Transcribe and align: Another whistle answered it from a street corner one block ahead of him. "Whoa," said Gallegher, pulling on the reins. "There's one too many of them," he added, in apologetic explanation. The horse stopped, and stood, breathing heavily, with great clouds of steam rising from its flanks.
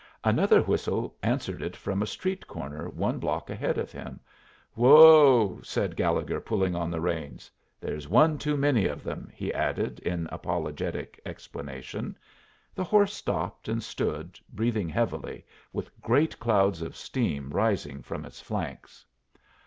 Another 0.23 0.63
whistle 0.63 1.15
answered 1.21 1.61
it 1.61 1.75
from 1.75 2.01
a 2.01 2.07
street 2.07 2.47
corner 2.47 2.89
one 2.89 3.19
block 3.19 3.51
ahead 3.51 3.77
of 3.77 3.91
him. 3.91 4.19
"Whoa," 4.73 5.59
said 5.61 5.95
Gallegher, 5.95 6.41
pulling 6.41 6.75
on 6.75 6.89
the 6.89 6.99
reins. 6.99 7.51
"There's 7.79 8.07
one 8.09 8.39
too 8.39 8.57
many 8.57 8.87
of 8.87 9.03
them," 9.03 9.29
he 9.31 9.53
added, 9.53 9.99
in 9.99 10.27
apologetic 10.31 11.21
explanation. 11.23 12.17
The 12.73 12.83
horse 12.83 13.13
stopped, 13.13 13.67
and 13.67 13.83
stood, 13.83 14.39
breathing 14.51 14.89
heavily, 14.89 15.45
with 15.71 15.91
great 16.01 16.39
clouds 16.39 16.81
of 16.81 16.95
steam 16.95 17.51
rising 17.51 18.01
from 18.01 18.25
its 18.25 18.41
flanks. 18.41 19.05